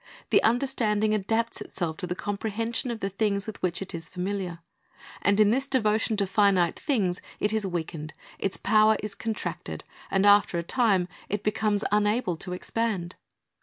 The 0.31 0.41
understanding 0.41 1.13
adapts 1.13 1.61
itself 1.61 1.97
to 1.97 2.07
the 2.07 2.15
comprehension 2.15 2.89
of 2.89 3.01
the 3.01 3.09
things 3.11 3.45
with 3.45 3.61
which 3.61 3.83
it 3.83 3.93
is 3.93 4.09
familiar, 4.09 4.57
and 5.21 5.39
in 5.39 5.51
this 5.51 5.67
devotion 5.67 6.17
to 6.17 6.25
finite 6.25 6.79
things 6.79 7.21
it 7.39 7.53
is 7.53 7.67
weakened, 7.67 8.11
its 8.39 8.57
power 8.57 8.97
is 9.03 9.13
contracted, 9.13 9.83
and 10.09 10.25
after 10.25 10.57
a 10.57 10.63
time 10.63 11.07
it 11.29 11.43
becomes 11.43 11.83
unable 11.91 12.35
to 12.37 12.51
expand. 12.51 13.15